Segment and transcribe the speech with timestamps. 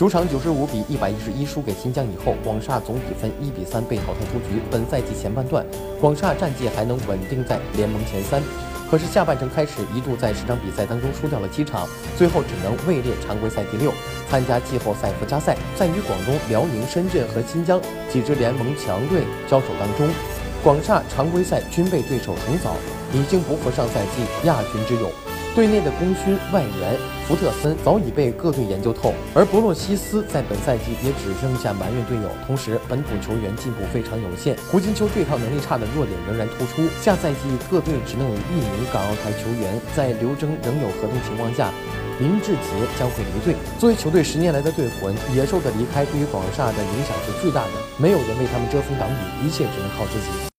[0.00, 4.58] 主场九十五比一百一十一输给新疆以后，广厦总比分一比三被淘汰出局。
[4.70, 5.62] 本赛季前半段，
[6.00, 8.42] 广厦战绩还能稳定在联盟前三，
[8.90, 11.86] 可是下半程开始一度在十场比赛当中输掉了七场，
[12.16, 13.92] 最后只能位列常规赛第六。
[14.30, 17.78] 参加季后赛附加赛，在与广东、辽宁、深圳和新疆
[18.10, 20.08] 几支联盟强队交手当中，
[20.64, 22.74] 广厦常规赛均被对手横扫，
[23.12, 25.10] 已经不复上赛季亚军之勇。
[25.54, 26.96] 队内的功勋外援
[27.26, 32.30] 福特森早已被各队研究透，而博洛西斯在本赛季也只剩下埋怨队友。
[32.46, 36.82] 同时，本土球员进步非常有限，胡金秋对抗能力差的弱点仍然突出。
[37.02, 37.38] 下赛季
[37.70, 41.70] 各队只能有一名港澳台球员，在刘铮仍有合同情况下，
[42.18, 43.54] 林志杰将会离队。
[43.78, 47.72] 作为球队十年来的队魂，野兽的离开对于广厦的影响是巨大的。
[47.96, 50.40] 没有人为他们遮风挡雨，一切只能靠自己。